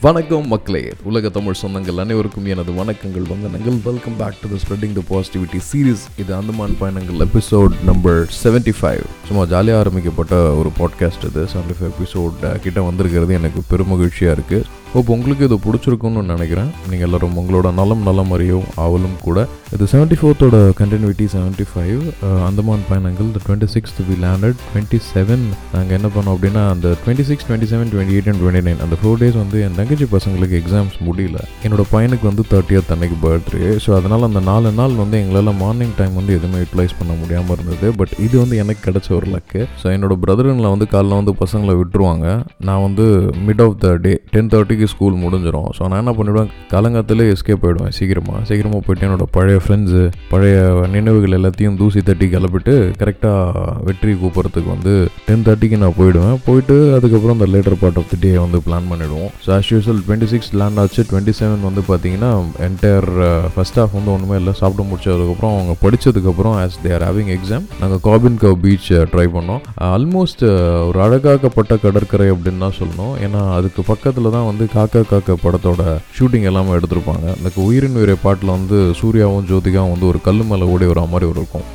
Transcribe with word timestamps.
வணக்கம் 0.00 0.46
மக்களே. 0.46 0.92
உலக 1.02 1.28
தமிழ் 1.28 1.54
சொந்தங்கள் 1.62 1.96
அனைவருக்கும் 1.96 2.44
எனது 2.44 2.72
வணக்கங்கள் 2.72 3.26
வந்தனங்கள். 3.28 3.82
Welcome 3.84 4.16
back 4.18 4.34
to 4.42 4.48
the 4.48 4.58
spreading 4.64 4.92
the 4.92 5.02
positivity 5.10 5.60
series 5.72 6.04
இது 6.16 6.34
அந்தமான் 6.34 6.76
பயணங்கள் 6.78 7.26
எபிசோட் 7.26 7.82
நம்பர் 7.84 8.30
75 8.42 8.74
ஃபைவ் 8.80 9.00
சும்மா 9.28 9.44
ஜாலியாக 9.44 9.78
ஆரம்பிக்கப்பட்ட 9.78 10.34
ஒரு 10.54 10.70
பாட்காஸ்ட் 10.78 11.24
இது. 11.24 11.46
75 11.46 11.76
ஃபைவ் 11.80 11.90
எபிசோட் 11.90 12.58
கிட்ட 12.60 12.82
வந்திருக்கிறது. 12.82 13.34
எனக்கு 13.34 13.62
பெருமகிழ்ச்சியாக 13.70 14.36
இருக்குது 14.38 14.64
ஹோப் 14.92 15.10
உங்களுக்கு 15.14 15.46
இது 15.48 15.56
பிடிச்சிருக்கும்னு 15.64 16.20
நினைக்கிறேன். 16.32 16.70
நீங்கள் 16.90 17.06
எல்லோரும் 17.06 17.34
உங்களோட 17.40 17.68
நலம் 17.78 18.04
நலம் 18.08 18.30
அறியும் 18.36 18.68
ஆவலும் 18.84 19.16
கூட. 19.26 19.38
இது 19.74 19.84
செவன்ட்டி 19.92 20.16
ஃபோர்த்தோட 20.20 20.56
கண்டினியூட்டி 20.78 21.24
செவன்ட்டி 21.34 21.64
ஃபைவ் 21.70 22.02
அந்தமான் 22.46 22.84
பயணங்கள் 22.90 23.26
இந்த 23.28 23.40
twenty 23.46 23.68
sixth 23.74 24.00
we 24.08 24.14
landed 24.24 24.58
twenty 24.68 24.98
seven 25.10 25.44
நாங்கள் 25.74 25.96
என்ன 25.98 26.08
பண்ணோம் 26.14 26.34
அப்படின்னா 26.36 26.62
அந்த 26.74 26.94
twenty 27.02 27.26
six 27.30 27.46
twenty 27.48 27.68
seven 27.72 27.90
twenty 27.94 28.16
eight 28.16 28.30
and 28.32 28.40
twenty 28.42 28.62
nine 28.68 28.80
அந்த 28.86 28.98
ஃபோர் 29.02 29.18
டேஸ் 29.22 29.38
வந்து 29.42 29.60
என் 29.66 29.76
தங்கச்சி 29.80 30.08
பசங்களுக்கு 30.14 30.56
எக்ஸாம்ஸ் 30.60 30.96
முடியல. 31.08 31.40
என்னோட 31.66 31.84
பையனுக்கு 31.92 32.26
வந்து 32.30 32.46
தேர்ட்டியத் 32.52 32.92
அன்னைக்கு 32.96 33.18
பர்த்டே 33.26 33.70
ஸோ 33.86 33.92
அதனால் 33.98 34.26
அந்த 34.30 34.42
நாலு 34.50 34.72
நாள் 34.80 34.96
வந்து 35.02 35.18
எங்களால் 35.22 35.52
மார்னிங் 35.64 35.94
டைம் 36.00 36.18
வந்து 36.20 36.34
எதுவுமே 36.38 36.62
யூட்டிலைஸ் 36.64 36.96
பண்ண 37.02 37.14
முடியாமல் 37.20 37.54
இருந்தது. 37.58 37.86
பட் 38.00 38.14
இது 38.28 38.34
வந்து 38.44 38.58
எனக்கு 38.64 38.82
கிடச்ச 38.88 39.08
ஒரு 39.18 39.28
லக்கு 39.36 39.62
ஸோ 39.82 39.86
என்னோட 39.96 40.16
பிரதருங்களை 40.24 40.70
வந்து 40.76 40.88
காலைல 40.96 41.20
வந்து 41.20 41.36
பசங்களை 41.44 41.76
விட்டுருவாங்க. 41.82 42.26
நான் 42.70 42.84
வந்து 42.88 43.06
mid 43.48 43.64
of 43.68 43.78
the 43.86 43.94
day 44.06 44.14
ten 44.34 44.52
மணிக்கு 44.78 44.94
ஸ்கூல் 44.94 45.14
முடிஞ்சிடும் 45.22 45.68
ஸோ 45.76 45.82
நான் 45.90 46.00
என்ன 46.02 46.12
பண்ணிவிடுவேன் 46.18 46.50
கலங்கத்தில் 46.72 47.22
எஸ்கேப் 47.32 47.62
போயிடுவேன் 47.62 47.94
சீக்கிரமாக 47.96 48.40
சீக்கிரமாக 48.48 48.80
போயிட்டு 48.86 49.06
என்னோட 49.06 49.24
பழைய 49.36 49.58
ஃப்ரெண்ட்ஸு 49.64 50.02
பழைய 50.32 50.56
நினைவுகள் 50.94 51.36
எல்லாத்தையும் 51.38 51.78
தூசி 51.80 52.00
தட்டி 52.08 52.26
கிளப்பிட்டு 52.34 52.74
கரெக்டாக 53.00 53.64
வெற்றி 53.86 54.12
கூப்பிட்றதுக்கு 54.20 54.70
வந்து 54.74 54.92
டென் 55.28 55.44
தேர்ட்டிக்கு 55.46 55.80
நான் 55.84 55.96
போயிடுவேன். 56.00 56.36
போயிட்டு 56.46 56.76
அதுக்கப்புறம் 56.98 57.36
அந்த 57.38 57.48
later 57.54 57.78
part 57.82 57.98
of 58.02 58.10
the 58.12 58.18
day 58.24 58.30
வந்து 58.44 58.60
பிளான் 58.66 58.88
பண்ணிவிடுவோம் 58.92 59.32
so 59.44 59.50
as 59.56 59.70
usual 59.74 60.02
twenty 60.06 60.28
six 60.34 60.52
land 60.60 60.80
ஆச்சு. 60.84 61.04
டுவெண்ட்டி 61.10 61.34
செவன் 61.40 61.66
வந்து 61.68 61.84
பார்த்தீங்கன்னா 61.90 62.30
என்டையர் 62.68 63.08
ஃபர்ஸ்ட் 63.56 63.78
uh, 63.78 63.82
ஹாஃப் 63.82 63.96
வந்து 63.98 64.12
ஒன்றுமே 64.16 64.38
இல்லை. 64.42 64.54
சாப்பிட்டு 64.60 64.88
முடிச்சதுக்கப்புறம் 64.92 65.54
அவங்க 65.56 65.76
படித்ததுக்கப்புறம் 65.84 66.56
ஆஸ் 66.62 66.78
தேர் 66.86 67.06
ஹேவிங் 67.08 67.32
எக்ஸாம் 67.36 67.66
நாங்கள் 67.82 68.02
காபின் 68.08 68.40
கவ் 68.44 68.58
பீச் 68.66 68.90
ட்ரை 69.14 69.26
பண்ணோம். 69.36 69.62
Uh, 69.74 69.90
ஆல்மோஸ்ட் 69.96 70.46
uh, 70.52 70.78
ஒரு 70.90 71.00
அழகாக்கப்பட்ட 71.08 71.74
கடற்கரை 71.86 72.28
அப்படின்னு 72.36 72.64
தான் 72.66 72.78
சொல்லணும். 72.80 73.14
ஏன்னா 73.26 73.42
அதுக்கு 73.58 73.80
பக்கத்தில் 73.92 74.34
தான் 74.34 74.48
வந்து 74.50 74.64
காக்கா 74.74 75.00
காக்கா 75.10 75.34
படத்தோட 75.42 75.82
ஷூட்டிங் 76.16 76.46
எல்லாமே 76.50 76.72
எடுத்திருப்பாங்க. 76.78 77.26
இந்த 77.36 77.50
உயிரின் 77.66 77.98
உயிரை 78.00 78.16
பாட்டில் 78.22 78.56
வந்து 78.56 78.78
சூர்யாவும் 79.00 79.46
ஜோதிகாவும் 79.50 79.92
வந்து 79.94 80.06
ஒரு 80.06 80.20
கல் 80.20 80.42
மேலே 80.50 80.66
ஓடி 80.74 80.86
வர 80.90 81.00
மாதிரி 81.12 81.30
ஒரு 81.30 81.40
இருக்கும். 81.42 81.66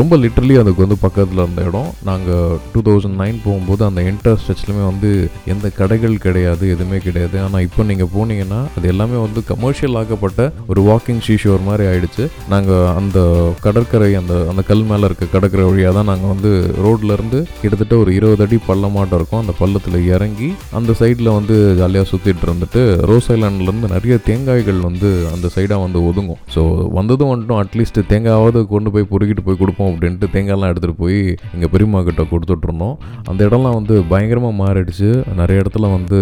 ரொம்ப 0.00 0.16
லிட்ரலி 0.24 0.54
அதுக்கு 0.60 0.84
வந்து 0.84 0.98
பக்கத்தில் 1.04 1.40
இருந்த 1.42 1.62
இடம். 1.68 1.90
நாங்கள் 2.08 2.54
டூ 2.72 2.80
தௌசண்ட் 2.88 3.18
நைன் 3.22 3.38
போகும்போது 3.46 3.82
அந்த 3.88 4.00
என்டர் 4.10 4.38
ஸ்ட்ரெச்லையுமே 4.42 4.84
வந்து 4.90 5.10
எந்த 5.52 5.66
கடைகள் 5.80 6.14
கிடையாது 6.26 6.64
எதுவுமே 6.74 6.98
கிடையாது. 7.06 7.36
ஆனால் 7.46 7.64
இப்போ 7.66 7.84
நீங்கள் 7.90 8.10
போனீங்கன்னா 8.14 8.60
அது 8.76 8.86
எல்லாமே 8.92 9.18
வந்து 9.26 9.42
கமர்ஷியல் 9.52 9.98
ஆக்கப்பட்ட 10.00 10.48
ஒரு 10.72 10.82
வாக்கிங் 10.88 11.22
ஷீஷோர் 11.26 11.66
மாதிரி 11.68 11.86
ஆயிடுச்சு. 11.90 12.26
நாங்கள் 12.54 12.88
அந்த 13.00 13.18
கடற்கரை 13.66 14.10
அந்த 14.20 14.34
அந்த 14.52 14.64
கல் 14.70 14.86
மேலே 14.90 15.04
இருக்க 15.10 15.30
கடற்கரை 15.34 15.66
வழியாக 15.70 15.94
தான் 15.98 16.10
நாங்கள் 16.12 16.32
வந்து 16.34 16.52
ரோட்லேருந்து 16.86 17.40
கிட்டத்தட்ட 17.60 17.94
ஒரு 18.02 18.10
இருபது 18.18 18.44
அடி 18.46 18.58
பள்ளமாட்டம் 18.68 19.18
இருக்கும். 19.20 19.42
அந்த 19.44 19.54
பள்ளத்தில் 19.60 19.98
இறங்கி 20.14 20.50
அந்த 20.80 20.94
சைடில் 21.00 21.30
வந்து 21.38 21.56
ஜாலியாக 21.82 22.10
சுற்றிட்டு 22.12 22.46
இருந்துட்டு 22.48 22.82
ரோஸ் 23.12 23.30
ஐலாண்ட்லேருந்து 23.36 23.92
நிறைய 23.96 24.16
தேங்காய்கள் 24.30 24.80
வந்து 24.88 25.10
அந்த 25.34 25.46
சைடாக 25.56 25.80
வந்து 25.86 26.00
ஒதுங்கும். 26.08 26.40
ஸோ 26.56 26.62
வந்ததும் 26.98 27.32
வந்துட்டும். 27.32 27.60
அட்லீஸ்ட் 27.64 28.00
தேங்காயாவது 28.12 28.60
கொண்டு 28.74 28.90
போய் 28.96 29.10
பொறுக்கிட்டு 29.12 29.44
போய் 29.46 29.60
கொடுப்போம் 29.66 29.92
அப்படின்ட்டு 29.92 30.32
தேங்காய்லாம் 30.34 30.72
எடுத்துகிட்டு 30.72 31.02
போய் 31.04 31.20
எங்கள் 31.54 31.72
பெரியம்மா 31.74 32.02
கிட்ட 32.08 32.24
கொடுத்துட்ருந்தோம் 32.32 32.96
அந்த 33.30 33.40
இடம்லாம் 33.48 33.78
வந்து 33.80 33.94
பயங்கரமாக 34.14 34.54
மாறிடுச்சு. 34.62 35.08
நிறைய 35.42 35.62
இடத்துல 35.62 35.92
வந்து 35.96 36.18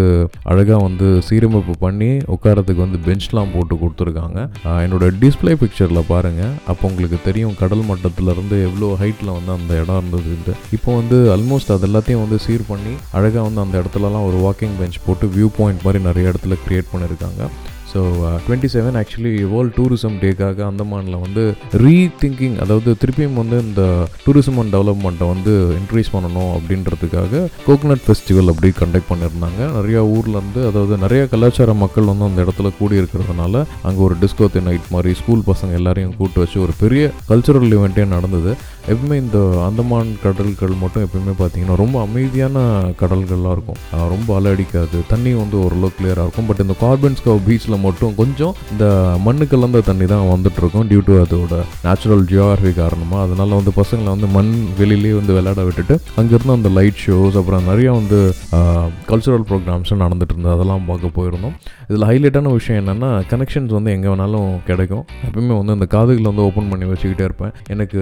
அழகாக 0.51 0.79
வந்து 0.87 1.07
சீரமைப்பு 1.27 1.73
பண்ணி 1.83 2.11
உட்காரத்துக்கு 2.35 2.85
வந்து 2.85 2.99
பெஞ்ச்லாம் 3.07 3.51
போட்டு 3.55 3.73
கொடுத்துருக்காங்க. 3.81 4.39
என்னோடய 4.85 4.93
என்னோட 4.95 5.07
டிஸ்ப்ளே 5.21 5.53
பிக்சரில் 5.61 6.07
பாருங்கள் 6.09 6.53
அப்போ 6.71 6.83
உங்களுக்கு 6.89 7.17
தெரியும் 7.25 7.55
கடல் 7.61 7.83
மட்டத்திலேருந்து 7.89 8.55
எவ்வளோ 8.67 8.87
ஹைட்டில் 9.01 9.31
வந்து 9.37 9.51
அந்த 9.57 9.71
இடம் 9.81 9.97
இருந்தது 10.01 10.53
இப்போ 10.77 10.89
வந்து 10.99 11.17
ஆல்மோஸ்ட் 11.35 11.73
அது 11.75 11.87
எல்லாத்தையும் 11.89 12.23
வந்து 12.25 12.37
சீர் 12.45 12.63
பண்ணி 12.71 12.93
அழகாக 13.19 13.43
வந்து 13.47 13.63
அந்த 13.65 13.75
இடத்துலலாம் 13.81 14.27
ஒரு 14.29 14.39
வாக்கிங் 14.45 14.77
பெஞ்ச் 14.81 14.99
போட்டு 15.07 15.27
வியூ 15.35 15.49
பாயிண்ட் 15.57 15.85
மாதிரி 15.87 16.01
நிறைய 16.07 16.31
இடத்துல 16.33 16.57
க்ரியேட் 16.65 16.91
பண்ணியிருக்காங்க 16.93 17.41
so 17.95 18.01
twenty 18.45 18.69
seven 18.75 18.97
actually 19.01 19.33
world 19.51 19.75
tourism 19.77 20.15
டேக்காக 20.23 20.63
அந்தமானில் 20.69 21.21
வந்து 21.25 21.43
ரீதிங்கிங் 21.83 22.57
அதாவது 22.63 22.89
திருப்பியும் 23.01 23.39
வந்து 23.41 23.57
இந்த 23.67 23.83
டூரிசம் 24.25 24.57
அண்ட் 24.61 24.73
டெவலப்மெண்ட்டை 24.75 25.27
வந்து 25.33 25.53
இன்க்ரீஸ் 25.79 26.11
பண்ணணும் 26.15 26.51
அப்படின்றதுக்காக 26.57 27.43
கோகனட் 27.67 28.03
ஃபெஸ்டிவல் 28.07 28.51
அப்படி 28.53 28.71
கண்டக்ட் 28.81 29.09
பண்ணியிருந்தாங்க. 29.11 29.61
நிறையா 29.77 30.01
ஊர்லேருந்து 30.15 30.61
அதாவது 30.69 30.95
நிறைய 31.05 31.21
கலாச்சார 31.33 31.73
மக்கள் 31.83 32.09
வந்து 32.11 32.27
அந்த 32.29 32.39
இடத்துல 32.45 32.71
கூடி 32.79 32.95
இருக்கிறதுனால 33.01 33.63
அங்கே 33.87 34.01
ஒரு 34.07 34.17
டிஸ்கோத்தி 34.23 34.63
நைட் 34.67 34.91
மாதிரி 34.95 35.13
ஸ்கூல் 35.21 35.47
பசங்க 35.51 35.79
எல்லாரையும் 35.79 36.17
கூட்டு 36.19 36.39
வச்சு 36.43 36.57
ஒரு 36.65 36.75
பெரிய 36.83 37.03
கல்ச்சுரல் 37.29 37.75
இவெண்ட்டே 37.77 38.05
நடந்தது. 38.15 38.51
எப்பவுமே 38.91 39.15
இந்த 39.23 39.39
அந்தமான் 39.67 40.09
கடல்கள் 40.25 40.73
மட்டும் 40.81 41.05
எப்பவுமே 41.05 41.33
பார்த்தீங்கன்னா 41.39 41.79
ரொம்ப 41.83 41.95
அமைதியான 42.07 42.65
கடல்கள்லாம் 43.01 43.55
இருக்கும். 43.57 43.79
ரொம்ப 44.13 44.29
அலை 44.37 44.51
அடிக்காது 44.55 44.97
தண்ணி 45.13 45.31
வந்து 45.41 45.57
ஓரளவு 45.63 45.95
கிளியராக 45.97 46.25
இருக்கும். 46.27 46.49
பட் 46.49 46.63
இந்த 46.65 46.75
கார்பன்ஸ்கவ் 46.83 47.41
பீச்சில் 47.47 47.81
மட்டும் 47.87 48.15
கொஞ்சம் 48.21 48.53
இந்த 48.73 48.85
மண்ணு 49.25 49.47
கலந்த 49.53 49.83
தண்ணி 49.89 50.07
தான் 50.13 50.25
வந்துட்டுருக்கும் 50.33 50.87
டியூ 50.91 51.01
டு 51.09 51.15
அதோட 51.23 51.55
நேச்சுரல் 51.85 52.23
ஜியோகிராஃபி 52.31 52.73
காரணமாக 52.81 53.23
அதனால் 53.27 53.57
வந்து 53.59 53.73
பசங்களை 53.79 54.09
வந்து 54.15 54.29
மண் 54.37 54.51
வெளியிலேயே 54.81 55.15
வந்து 55.19 55.35
விளையாட 55.37 55.63
விட்டுட்டு 55.69 55.97
அங்கேருந்து 56.21 56.57
அந்த 56.57 56.69
லைட் 56.77 57.01
ஷோஸ் 57.05 57.37
அப்புறம் 57.41 57.67
நிறையா 57.71 57.91
வந்து 57.99 58.19
கல்ச்சுரல் 59.11 59.45
ப்ரோக்ராம்ஸும் 59.49 60.01
நடந்துட்டு 60.03 60.33
இருந்தது. 60.33 60.55
அதெல்லாம் 60.55 60.85
பார்க்க 60.89 61.15
போயிருந்தோம். 61.17 61.55
இதில் 61.89 62.07
ஹைலைட்டான 62.09 62.51
விஷயம் 62.57 62.79
என்னென்னா 62.81 63.09
கனெக்ஷன்ஸ் 63.31 63.73
வந்து 63.77 63.93
எங்கே 63.95 64.09
வேணாலும் 64.11 64.49
கிடைக்கும். 64.69 65.03
எப்பவுமே 65.27 65.53
வந்து 65.59 65.75
இந்த 65.77 65.87
காதுகளை 65.95 66.27
வந்து 66.31 66.45
ஓப்பன் 66.47 66.69
பண்ணி 66.71 66.85
வச்சுக்கிட்டே 66.91 67.25
இருப்பேன். 67.29 67.53
எனக்கு 67.73 68.01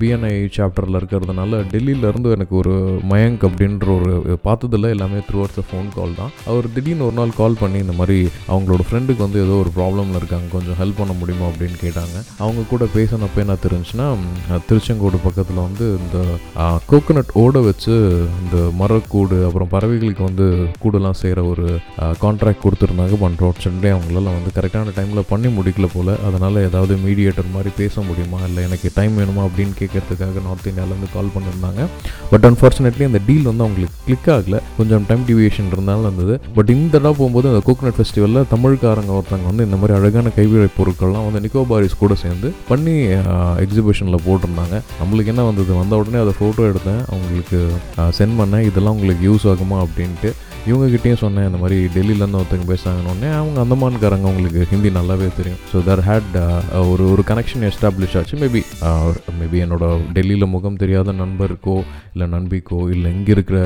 பிஎன்ஐ 0.00 0.32
சாப்டரில் 0.56 0.98
இருக்கிறதுனால 1.00 1.62
டெல்லியிலேருந்து 1.72 2.30
எனக்கு 2.36 2.54
ஒரு 2.62 2.74
மயங்க் 3.12 3.44
அப்படின்ற 3.48 3.88
ஒரு 3.98 4.12
பார்த்ததில்ல. 4.46 4.92
எல்லாமே 4.96 5.20
த்ரூ 5.28 5.38
அவுட்ஸ் 5.42 5.68
ஃபோன் 5.68 5.88
கால் 5.96 6.18
தான். 6.20 6.32
அவர் 6.50 6.66
திடீர்னு 6.74 7.06
ஒரு 7.08 7.16
நாள் 7.20 7.36
கால் 7.40 7.60
பண்ணி 7.62 7.78
இந்த 7.84 7.94
மாதிரி 8.00 8.18
அவங்களோட 8.52 8.82
ஃப்ரெண்ட் 8.86 8.97
ஃப்ரெண்டுக்கு 8.98 9.24
வந்து 9.26 9.42
ஏதோ 9.44 9.54
ஒரு 9.62 9.70
ப்ராப்ளமில் 9.76 10.16
இருக்காங்க. 10.20 10.46
கொஞ்சம் 10.52 10.78
ஹெல்ப் 10.80 10.98
பண்ண 10.98 11.12
முடியுமா 11.18 11.46
அப்படின்னு 11.46 11.76
கேட்டாங்க. 11.82 12.16
அவங்க 12.38 12.62
கூட 12.70 12.84
பேசினப்போ 12.94 13.36
என்ன 13.36 13.56
தெரிஞ்சுன்னா 13.64 14.06
திருச்செங்கோடு 14.68 15.18
பக்கத்தில் 15.24 15.60
வந்து 15.66 15.86
இந்த 16.02 16.18
கோகோனட் 16.90 17.32
ஓட 17.32 17.58
வச்சு 17.58 17.94
இந்த 18.42 18.58
மரக்கூடு 18.80 19.38
அப்புறம் 19.48 19.70
பறவைகளுக்கு 19.74 20.22
வந்து 20.22 20.46
கூடெல்லாம் 20.82 21.18
செய்கிற 21.22 21.42
ஒரு 21.44 21.66
கான்ட்ராக்ட் 22.22 22.64
கொடுத்துருந்தாங்க. 22.64 23.16
பண்ணுறோம் 23.24 23.58
சென்னை 23.58 23.90
அவங்களால 23.92 24.28
வந்து 24.36 24.52
கரெக்டான 24.58 24.92
டைமில் 24.98 25.22
பண்ணி 25.28 25.48
முடிக்கல 25.58 25.86
போல். 25.94 26.12
அதனால் 26.28 26.62
ஏதாவது 26.62 26.94
மீடியேட்டர் 27.06 27.52
மாதிரி 27.54 27.70
பேச 27.76 28.00
முடியுமா? 28.00 28.38
இல்லை 28.48 28.62
எனக்கு 28.68 28.90
டைம் 28.94 29.18
வேணுமா? 29.18 29.42
அப்படின்னு 29.48 29.74
கேட்கறதுக்காக 29.82 30.42
நார்த் 30.46 30.68
இந்தியாவிலேருந்து 30.70 31.08
கால் 31.14 31.32
பண்ணியிருந்தாங்க 31.36 31.86
பட் 32.30 32.46
அன்ஃபார்ச்சுனேட்லி 32.46 33.08
அந்த 33.10 33.20
டீல் 33.26 33.48
வந்து 33.50 33.64
அவங்களுக்கு 33.64 33.96
கிளிக் 34.08 34.30
ஆகலை. 34.36 34.60
கொஞ்சம் 34.78 35.04
டைம் 35.08 35.24
டிவியேஷன் 35.28 35.70
இருந்தாலும் 35.72 36.06
இருந்தது. 36.06 36.34
பட் 36.54 36.70
இந்த 36.76 36.98
தடவை 36.98 37.14
போகும்போது 37.18 37.48
அந்த 37.52 37.62
கோகோனட் 37.68 37.96
ஃபெஸ்டிவலில் 37.98 38.50
தமிழ் 38.54 38.77
தமிழ்காரங்க 38.78 39.12
ஒருத்தவங்க 39.18 39.50
வந்து 39.50 39.64
இந்த 39.66 39.76
மாதிரி 39.78 39.92
அழகான 39.98 40.30
கைவினை 40.36 40.66
பொருட்கள்லாம் 40.76 41.24
வந்து 41.26 41.40
நிக்கோபாரிஸ் 41.44 42.00
கூட 42.02 42.14
சேர்ந்து 42.22 42.48
பண்ணி 42.68 42.94
எக்ஸிபிஷனில் 43.64 44.24
போட்டிருந்தாங்க. 44.26 44.76
நம்மளுக்கு 45.00 45.32
என்ன 45.32 45.44
வந்தது? 45.48 45.70
வந்த 45.80 45.98
உடனே 46.00 46.18
அதை 46.24 46.34
ஃபோட்டோ 46.38 46.66
எடுத்தேன். 46.72 47.02
அவங்களுக்கு 47.12 47.58
சென்ட் 48.18 48.38
பண்ணேன். 48.40 48.66
இதெல்லாம் 48.68 48.96
உங்களுக்கு 48.98 49.24
யூஸ் 49.30 49.46
ஆகுமா 49.52 49.78
அப்படின்ட்டு 49.86 50.30
இவங்ககிட்டயும் 50.68 51.20
சொன்னேன். 51.22 51.46
இந்த 51.48 51.58
மாதிரி 51.62 51.76
டெல்லியிலேருந்து 51.96 52.38
ஒருத்தங்க 52.40 52.66
பேசுகிறாங்கன்னு 52.70 53.28
அவங்க 53.40 53.58
அந்தமான்காரங்க 53.64 54.26
அவங்களுக்கு 54.28 54.62
ஹிந்தி 54.72 54.90
நல்லாவே 54.96 55.28
தெரியும். 55.38 55.60
ஸோ 55.70 55.82
தர் 55.88 56.02
ஹேட் 56.08 56.34
ஒரு 56.92 57.04
ஒரு 57.12 57.22
கனெக்ஷன் 57.30 57.64
எஸ்டாப்ளிஷ் 57.70 58.16
ஆச்சு. 58.20 58.38
மேபி 58.42 58.62
மேபி 59.40 59.58
என்னோட 59.66 59.86
டெல்லியில் 60.16 60.52
முகம் 60.54 60.80
தெரியாத 60.82 61.14
நண்பருக்கோ 61.22 61.76
இல்லை 62.12 62.28
நண்பிக்கோ 62.34 62.80
இல்லை 62.94 63.08
இங்கே 63.16 63.32
இருக்கிற 63.36 63.58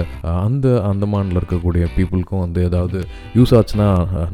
அந்த 0.46 0.68
அந்தமானில் 0.90 1.40
இருக்கக்கூடிய 1.40 1.84
பீப்புளுக்கும் 1.96 2.44
வந்து 2.44 2.60
ஏதாவது 2.70 3.00
யூஸ் 3.38 3.54
ஆச்சுன்னா 3.60 3.88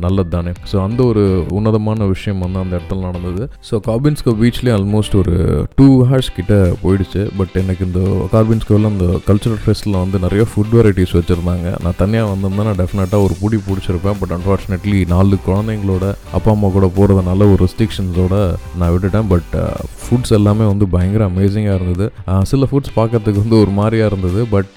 நல்லது 0.06 0.31
தானே 0.36 0.52
ஸோ 0.70 0.76
அந்த 0.87 1.00
ஒரு 1.11 1.25
உன்னதமான 1.59 2.06
விஷயம் 2.15 2.43
வந்து 2.44 2.59
அந்த 2.62 2.73
இடத்துல 2.79 3.05
நடந்தது. 3.09 3.44
ஸோ 3.69 3.75
கார்பின்ஸ்கோ 3.88 4.35
பீச்லேயே 4.43 4.75
ஆல்மோஸ்ட் 4.79 5.17
ஒரு 5.23 5.35
டூ 5.79 5.88
ஹார்ஸ் 6.11 6.31
கிட்ட 6.38 6.55
போயிடுச்சு. 6.85 7.23
பட் 7.38 7.55
எனக்கு 7.62 7.85
இந்த 7.88 8.00
கார்பின்ஸ்கோவில் 8.35 8.91
அந்த 8.93 9.06
கல்ச்சுரல் 9.29 9.62
ஃபெஸ்ட்டில் 9.65 10.00
வந்து 10.03 10.19
நிறைய 10.26 10.44
ஃபுட் 10.50 10.75
வெரைட்டிஸ் 10.79 11.15
வச்சுருந்தாங்க. 11.19 11.69
நான் 11.85 11.99
தனியாக 12.03 12.32
வந்திருந்தேன் 12.32 12.69
நான் 12.70 12.81
டெஃபினட்டாக 12.82 13.26
ஒரு 13.29 13.37
புடி 13.43 13.61
பிடிச்சிருப்பேன். 13.69 14.19
பட் 14.23 14.35
அன்ஃபார்ச்சுனேட்லி 14.38 15.00
நாலு 15.15 15.38
குழந்தைங்களோட 15.49 16.06
அப்பா 16.38 16.50
அம்மா 16.56 16.70
கூட 16.76 16.88
போகிறதுனால 16.99 17.50
ஒரு 17.53 17.61
ரெஸ்ட்ரிக்ஷன்ஸோட 17.65 18.37
நான் 18.81 18.93
விட்டுட்டேன். 18.94 19.29
பட் 19.35 19.55
ஃபுட்ஸ் 20.03 20.32
uh, 20.32 20.37
எல்லாமே 20.37 20.65
வந்து 20.73 20.87
பயங்கர 20.93 21.23
அமேசிங்காக 21.31 21.79
இருந்தது. 21.81 22.06
Uh, 22.31 22.43
சில 22.50 22.67
ஃபுட்ஸ் 22.70 22.94
பார்க்கறதுக்கு 22.99 23.43
வந்து 23.44 23.59
ஒரு 23.62 23.73
மாதிரியாக 23.79 24.11
இருந்தது. 24.12 24.41
பட் 24.55 24.76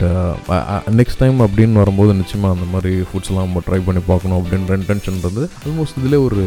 நெக்ஸ்ட் 1.00 1.22
டைம் 1.22 1.38
அப்படின்னு 1.46 1.82
வரும்போது 1.84 2.14
நிச்சயமாக 2.22 2.56
அந்த 2.56 2.68
மாதிரி 2.74 2.94
ஃபுட்ஸ்லாம் 3.10 3.46
நம்ம 3.48 3.62
ட்ரை 3.68 3.80
பண்ணி 3.86 4.02
பார்க்கணும் 4.10 4.40
அப்படின்ற 4.40 4.78
இன்டென்ஷன் 4.82 5.20
இருந்தது. 5.20 5.46
ஆல்மோஸ்ட் 5.82 6.02
இதில் 6.02 6.24
ஒரு 6.26 6.42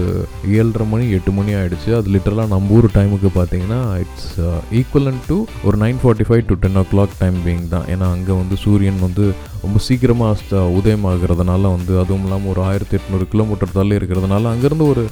ஏழரை 0.57 0.85
மணி 0.91 1.05
எட்டு 1.17 1.31
மணி 1.37 1.53
ஆயிடுச்சு. 1.61 1.89
அது 1.99 2.09
லிட்டரலாக 2.15 2.51
நம்ம 2.53 2.75
ஊர் 2.77 2.87
டைமுக்கு 2.97 3.31
பார்த்தீங்கன்னா 3.39 3.81
இட்ஸ் 4.03 4.35
ஈக்குவலன் 4.81 5.19
uh, 5.21 5.27
டு 5.29 5.37
ஒரு 5.67 5.77
nine 5.83 5.99
forty 6.03 6.25
five 6.29 6.43
to 6.51 6.57
ten 6.65 6.79
o'clock 6.93 7.17
time 7.23 7.39
being 7.47 7.65
தான். 7.75 7.87
ஏன்னா 7.95 8.09
அங்கே 8.17 8.35
வந்து 8.41 8.57
சூரியன் 8.65 9.01
வந்து 9.07 9.25
ரொம்ப 9.65 9.81
சீக்கிரமாக 9.87 10.33
உதயமாகிறதுனால 10.79 11.63
வந்து 11.75 11.93
அதுவும் 12.03 12.25
இல்லாமல் 12.27 12.51
ஒரு 12.53 12.61
ஆயிரத்தி 12.61 12.97
எட்நூறு 12.99 13.27
கிலோமீட்டர் 13.33 13.75
தள்ளி 13.77 13.95
இருக்கிறதுனால 13.99 14.51
அங்கேருந்து 14.53 14.87
ஒரு 14.93 15.03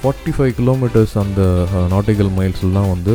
ஃபார்ட்டி 0.00 0.32
ஃபைவ் 0.36 0.52
கிலோமீட்டர்ஸ் 0.60 1.14
அந்த 1.22 1.42
நாட்டிக்கல் 1.90 2.32
மைல்ஸ்லாம் 2.38 2.90
வந்து 2.94 3.14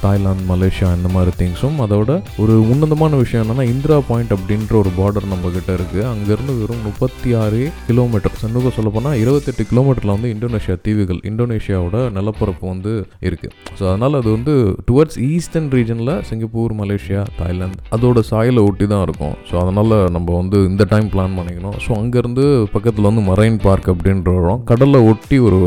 தாய்லாந்து 0.00 0.46
மலேசியா 0.52 0.90
இந்த 0.96 1.08
மாதிரி 1.08 1.32
திங்ஸும் 1.40 1.78
அதோட 1.86 2.10
ஒரு 2.38 2.54
உன்னதமான 2.72 3.16
விஷயம் 3.16 3.44
என்னென்னா 3.44 3.66
இந்திரா 3.74 3.98
பாயிண்ட் 4.08 4.34
அப்படின்ற 4.36 4.74
ஒரு 4.82 4.92
பார்டர் 4.98 5.30
நம்ம 5.32 5.52
இருக்குது 5.76 6.04
அங்கேருந்து 6.04 6.54
வெறும் 6.60 6.82
முப்பத்தி 6.82 7.34
ஆறு 7.34 7.60
கிலோமீட்டர் 7.86 8.34
இன்னும் 8.42 8.76
சொல்ல 8.76 8.90
போனால் 8.90 9.18
இருபத்தெட்டு 9.18 9.64
கிலோமீட்டரில் 9.64 10.14
வந்து 10.16 10.32
இந்தோனேஷியா 10.34 10.76
தீவுகள் 10.82 11.20
இந்தோனேஷியாவோட 11.24 12.10
நிலப்பரப்பு 12.10 12.66
வந்து 12.68 12.92
இருக்குது 13.22 13.54
ஸோ 13.78 13.82
அதனால் 13.90 14.14
அது 14.14 14.28
வந்து 14.30 14.54
டுவர்ட்ஸ் 14.90 15.18
ஈஸ்டர்ன் 15.28 15.70
ரீஜனில் 15.70 16.14
சிங்கப்பூர் 16.22 16.74
மலேசியா 16.82 17.22
தாய்லாந்து 17.38 17.82
அதோட 17.90 18.20
சாயலை 18.30 18.62
ஒட்டி 18.62 18.86
தான் 18.86 19.02
இருக்கும். 19.02 19.34
ஸோ 19.50 19.54
அதனால் 19.60 19.94
நம்ம 20.16 20.36
வந்து 20.40 20.58
இந்த 20.70 20.86
டைம் 20.92 21.10
பிளான் 21.14 21.36
பண்ணிக்கணும். 21.38 21.76
ஸோ 21.84 21.90
அங்கேருந்து 22.00 22.44
பக்கத்தில் 22.74 23.08
வந்து 23.10 23.24
மரைன் 23.30 23.58
பார்க் 23.66 23.90
அப்படின்ற 23.94 24.34
வரும் 24.38 24.62
கடலை 24.72 25.00
ஒட்டி 25.10 25.38
ஒரு 25.48 25.60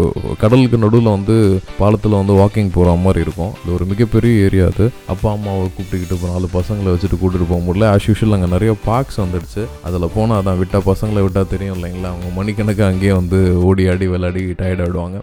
கடலுக்கு 0.43 0.83
நடுவில் 0.83 1.11
வந்து 1.15 1.37
பாலத்தில் 1.81 2.19
வந்து 2.19 2.33
வாக்கிங் 2.41 2.71
போகிற 2.77 2.95
மாதிரி 3.05 3.23
இருக்கும். 3.25 3.51
அது 3.59 3.73
ஒரு 3.77 3.87
மிகப்பெரிய 3.91 4.45
ஏரியா 4.45 4.65
அது. 4.71 4.87
அப்பா 5.13 5.29
அம்மாவை 5.37 5.65
கூப்பிட்டுக்கிட்டு 5.65 6.17
இப்போ 6.17 6.29
நாலு 6.33 6.49
பசங்களை 6.57 6.89
வச்சுட்டு 6.93 7.19
கூட்டிகிட்டு 7.21 7.49
போக 7.51 7.61
முடியல. 7.67 7.87
ஆஸ் 7.95 8.07
யூஷுவல் 8.09 8.35
அங்கே 8.37 8.49
நிறைய 8.55 8.73
பார்க்ஸ் 8.89 9.19
வந்துடுச்சு. 9.23 9.63
அதில் 9.89 10.13
போனால் 10.15 10.39
அதான் 10.41 10.59
விட்டால் 10.61 10.87
பசங்களை 10.91 11.23
விட்டால் 11.25 11.51
தெரியும் 11.53 11.77
இல்லைங்களா? 11.77 12.11
அவங்க 12.15 12.31
மணிக்கணக்கு 12.39 12.85
அங்கேயே 12.91 13.13
வந்து 13.21 13.39
ஓடி 13.69 13.85
ஆடி 13.93 14.07
விளையாடி 14.15 14.43
டயர்ட் 14.61 14.83
ஆகிடுவாங்க 14.85 15.19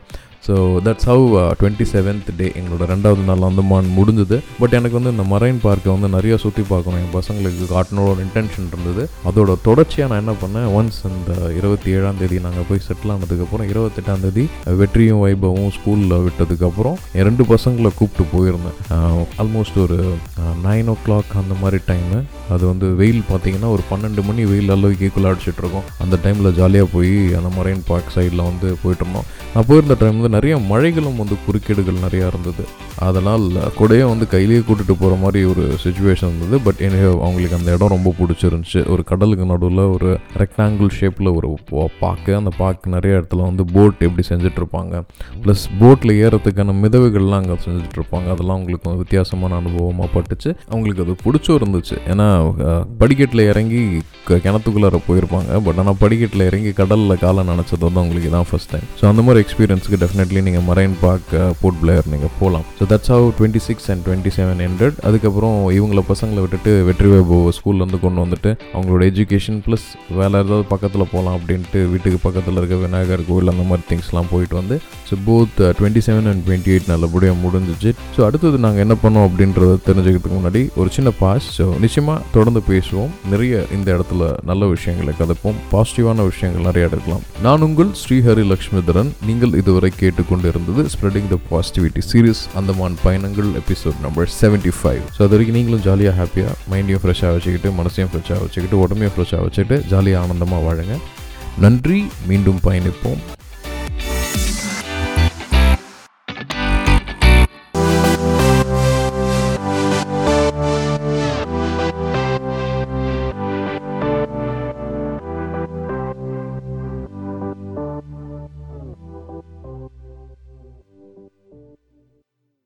so 0.46 0.54
that's 0.86 1.06
how 1.10 1.24
twenty 1.60 1.86
seventh 1.92 2.28
day 2.40 2.46
எங்களோட 2.58 2.84
ரெண்டாவது 2.92 3.22
நாள் 3.28 3.46
அந்தமான் 3.48 3.88
முடிஞ்சது. 3.98 4.36
பட் 4.60 4.74
எனக்கு 4.78 4.96
வந்து 4.98 5.12
இந்த 5.14 5.24
மரைன் 5.32 5.58
பார்க்கை 5.64 5.88
வந்து 5.94 6.08
நிறைய 6.16 6.34
சுற்றி 6.42 6.64
பார்க்கணும். 6.72 7.00
என் 7.04 7.14
பசங்களுக்கு 7.16 7.64
காட்டணும் 7.72 8.08
ஒரு 8.10 8.20
இன்டென்ஷன் 8.26 8.68
இருந்தது. 8.72 9.04
அதோட 9.28 9.56
தொடர்ச்சியாக 9.68 10.10
நான் 10.12 10.22
என்ன 10.24 10.34
பண்ணேன் 10.42 10.68
ஒன்ஸ் 10.78 11.00
இந்த 11.12 11.32
இருபத்தி 11.60 11.88
ஏழாம் 11.96 12.20
தேதி 12.20 12.38
நாங்கள் 12.46 12.68
போய் 12.68 12.84
செட்டில் 12.88 13.14
ஆனதுக்கப்புறம் 13.14 13.70
இருபத்தெட்டாம் 13.72 14.24
தேதி 14.26 14.44
வெற்றியும் 14.82 15.22
வைபவும் 15.24 15.72
ஸ்கூலில் 15.78 16.16
விட்டதுக்கப்புறம் 16.26 16.96
என் 17.18 17.26
ரெண்டு 17.30 17.46
பசங்களை 17.52 17.92
கூப்பிட்டு 18.00 18.26
போயிருந்தேன். 18.34 18.78
ஆல்மோஸ்ட் 19.42 19.78
ஒரு 19.86 19.98
நைன் 20.64 20.88
ஓ 20.88 20.94
கிளாக் 21.06 21.30
அந்த 21.34 21.54
மாதிரி 21.60 21.78
டைமு 21.86 22.18
அது 22.48 22.66
வந்து 22.66 22.86
வெயில் 22.94 23.22
பார்த்தீங்கன்னா 23.30 23.70
ஒரு 23.70 23.82
பன்னெண்டு 23.90 24.22
மணி 24.24 24.44
வெயில் 24.44 24.70
அளவுக்கு 24.70 25.06
ஈக்குவலாக 25.08 25.32
அடிச்சிட்ருக்கோம் 25.32 25.86
அந்த 25.98 26.16
டைமில் 26.24 26.54
ஜாலியாக 26.54 26.88
போய் 26.92 27.34
அந்த 27.34 27.50
மரைன் 27.58 27.82
பார்க் 27.86 28.12
சைடில் 28.16 28.46
வந்து 28.48 28.68
போயிட்டுருந்தோம் 28.82 29.28
நான் 29.54 29.66
போயிருந்த 29.66 29.96
டைம் 30.00 30.18
வந்து 30.18 30.28
நிறைய 30.28 30.58
மழைகளும் 30.72 31.16
வந்து 31.16 31.36
குறுக்கீடுகள் 31.46 32.04
நிறையா 32.06 32.26
இருந்தது. 32.26 32.64
அதனால் 32.98 33.50
கூடயே 33.78 34.04
வந்து 34.08 34.28
கையிலேயே 34.28 34.60
கூட்டிகிட்டு 34.60 34.96
போகிற 34.98 35.14
மாதிரி 35.14 35.44
ஒரு 35.44 35.74
சுச்சுவேஷன் 35.82 36.34
இருந்தது. 36.34 36.60
பட் 36.64 36.80
எனக்கு 36.80 37.08
அவங்களுக்கு 37.20 37.56
அந்த 37.56 37.72
இடம் 37.72 37.88
ரொம்ப 37.88 38.14
பிடிச்சிருந்துச்சு. 38.20 38.88
ஒரு 38.88 39.04
கடலுக்கு 39.04 39.44
நடுவில் 39.44 39.78
ஒரு 39.78 40.18
ரெக்டாங்கிள் 40.38 40.88
ஷேப்பில் 41.00 41.34
ஒரு 41.34 41.58
பா- 41.70 41.86
பாக்கு. 42.00 42.36
அந்த 42.36 42.50
பாக்கு 42.56 42.90
நிறைய 42.90 43.18
இடத்துல 43.18 43.42
வந்து 43.42 43.64
போட் 43.64 43.94
எப்படி 43.98 44.26
செஞ்சுட்டு 44.28 44.56
இருப்பாங்க 44.56 45.02
ப்ளஸ் 45.42 45.64
போட்டில் 45.78 46.28
ஏறத்துக்கான 46.28 46.74
மிதவுகள்லாம் 46.82 47.34
அங்கே 47.34 47.56
செஞ்சிட்ருப்பாங்க. 47.64 48.30
அதெல்லாம் 48.30 48.56
அவங்களுக்கு 48.56 48.96
வித்தியாசமான 48.96 49.60
அனுபவமாக 49.60 50.08
பட்டுச்சு. 50.14 50.54
அவங்களுக்கு 50.68 51.02
அது 51.02 51.16
பிடிச்சும் 51.24 51.62
இருந்துச்சு. 51.62 51.96
ஏன்னா 52.08 52.54
படிக்கட்டில் 52.98 53.40
இறங்கி 53.40 54.02
க- 54.24 54.34
கிணத்துக்குள்ளார 54.34 55.00
போயிருப்பாங்க. 55.08 55.64
பட் 55.64 55.78
ஆனால் 55.78 55.96
படிக்கட்டில் 55.98 56.46
இறங்கி 56.46 56.72
கடலில் 56.72 57.18
காலை 57.18 57.44
நினச்சது 57.48 57.80
வந்து 57.80 58.00
அவங்களுக்கு 58.00 58.30
தான் 58.30 58.44
ஃபர்ஸ்ட் 58.50 58.70
டைம் 58.70 58.84
ஸோ 59.00 59.06
அந்த 59.06 59.22
மாதிரி 59.22 59.46
எக்ஸ்பீரியன்ஸுக்கு 59.46 60.04
டெஃபினெட்லி 60.04 60.42
நீங்கள் 60.42 60.62
மரைன் 60.62 60.90
பார்க் 61.00 61.54
போர்ட் 61.60 61.80
பிளேயர் 61.80 62.04
நீங்கள் 62.10 62.28
போகலாம் 62.40 62.64
so 62.80 62.85
that's 62.90 63.10
how 63.12 63.24
twenty 63.36 63.60
six 63.66 63.86
and 63.92 64.02
twenty 64.06 64.30
seven 64.36 64.60
hundred 64.64 64.96
அதுக்கப்புறம் 65.08 65.56
இவங்கள 65.76 66.00
பசங்களை 66.10 66.40
விட்டுட்டு 66.42 66.72
வெற்றி 66.88 67.08
வைபோ 67.12 67.36
ஸ்கூல்லேருந்து 67.56 67.98
கொண்டு 68.02 68.20
வந்துட்டு 68.24 68.50
அவங்களோட 68.74 69.02
எஜுகேஷன் 69.10 69.58
ப்ளஸ் 69.64 69.86
வேறு 70.18 70.32
ஏதாவது 70.40 70.64
பக்கத்தில் 70.72 71.04
போகலாம் 71.12 71.36
அப்படின்ட்டு 71.38 71.80
வீட்டுக்கு 71.92 72.18
பக்கத்தில் 72.26 72.58
இருக்க 72.60 72.76
விநாயகர் 72.82 73.22
கோவில் 73.28 73.52
அந்த 73.52 73.64
மாதிரி 73.70 73.84
திங்ஸ்லாம் 73.90 74.28
போயிட்டு 74.32 74.56
வந்து 74.60 74.76
so 75.08 75.16
both 75.28 75.58
twenty 75.78 76.02
seven 76.08 76.28
and 76.32 76.44
twenty 76.48 76.72
eight 76.74 76.90
நல்லபடியாக 76.92 77.36
முடிஞ்சிச்சு. 77.44 77.92
ஸோ 78.16 78.22
அடுத்தது 78.28 78.60
நாங்கள் 78.66 78.84
என்ன 78.86 78.96
பண்ணோம் 79.04 79.26
அப்படின்றத 79.28 79.72
தெரிஞ்சுக்கிறதுக்கு 79.88 80.38
முன்னாடி 80.38 80.62
ஒரு 80.82 80.92
சின்ன 80.98 81.12
பாஸ் 81.22 81.48
ஸோ 81.58 81.66
நிச்சயமாக 81.86 82.22
தொடர்ந்து 82.36 82.62
பேசுவோம். 82.70 83.12
நிறைய 83.32 83.64
இந்த 83.78 83.88
இடத்துல 83.96 84.30
நல்ல 84.52 84.70
விஷயங்களை 84.74 85.14
கதைப்போம். 85.22 85.58
பாசிட்டிவான 85.74 86.28
விஷயங்கள் 86.30 86.68
நிறைய 86.70 86.90
எடுக்கலாம். 86.90 87.26
நான் 87.48 87.66
உங்கள் 87.68 87.92
ஸ்ரீஹரி 88.04 88.46
லக்ஷ்மிதரன் 88.54 89.12
நீங்கள் 89.30 89.58
இதுவரை 89.62 89.92
கேட்டுக்கொண்டு 90.02 90.48
இருந்தது 90.54 90.84
ஸ்ப்ரெடிங் 90.96 91.30
த 91.34 91.38
பாசிட்டிவிட்டி 91.52 92.04
சீரியஸ் 92.12 92.44
அந்த 92.58 92.70
அந்தமான் 92.76 92.96
பயணங்கள் 93.02 93.50
episode 93.60 93.98
number 94.04 94.28
seventy 94.40 94.72
five 94.78 95.02
so 95.14 95.20
அது 95.24 95.32
வரைக்கும் 95.34 95.56
நீங்களும் 95.56 95.84
ஜாலியாக 95.86 96.16
ஹாப்பியாக 96.18 96.54
மைண்டையும் 96.70 97.00
ஃப்ரெஷ்ஷாக 97.02 97.30
வச்சுக்கிட்டு 97.36 97.68
மனசையும் 97.78 98.10
ஃப்ரெஷ்ஷாக 98.12 98.40
வச்சுக்கிட்டு 98.44 98.80
உடம்பையும் 98.82 99.14
ஃப்ரெஷ்ஷாக 99.14 99.44
வச்சுக்கிட்டு 99.46 99.76
ஜாலியாக 99.92 100.24
ஆனந்தமாக 100.24 100.60
வாழுங்க. 100.66 100.96
நன்றி. 101.64 102.00
மீண்டும் 102.30 102.60
பயணிப்போம். 102.66 103.20